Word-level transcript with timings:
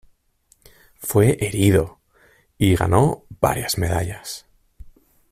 Fue 0.95 1.37
herido 1.45 1.99
y 2.57 2.73
ganó 2.75 3.25
varias 3.39 3.77
medallas. 3.77 4.47